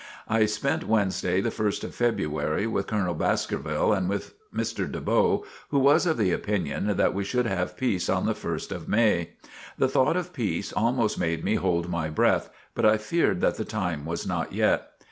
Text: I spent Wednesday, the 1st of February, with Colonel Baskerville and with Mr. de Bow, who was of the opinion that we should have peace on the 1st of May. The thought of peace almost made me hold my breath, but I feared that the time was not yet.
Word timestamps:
I 0.27 0.47
spent 0.47 0.87
Wednesday, 0.87 1.41
the 1.41 1.51
1st 1.51 1.83
of 1.83 1.93
February, 1.93 2.65
with 2.65 2.87
Colonel 2.87 3.13
Baskerville 3.13 3.93
and 3.93 4.09
with 4.09 4.33
Mr. 4.51 4.91
de 4.91 4.99
Bow, 4.99 5.45
who 5.69 5.77
was 5.77 6.07
of 6.07 6.17
the 6.17 6.31
opinion 6.31 6.97
that 6.97 7.13
we 7.13 7.23
should 7.23 7.45
have 7.45 7.77
peace 7.77 8.09
on 8.09 8.25
the 8.25 8.33
1st 8.33 8.71
of 8.71 8.89
May. 8.89 9.33
The 9.77 9.87
thought 9.87 10.17
of 10.17 10.33
peace 10.33 10.73
almost 10.73 11.19
made 11.19 11.43
me 11.43 11.53
hold 11.53 11.87
my 11.87 12.09
breath, 12.09 12.49
but 12.73 12.83
I 12.83 12.97
feared 12.97 13.41
that 13.41 13.57
the 13.57 13.63
time 13.63 14.03
was 14.03 14.25
not 14.25 14.53
yet. 14.53 14.89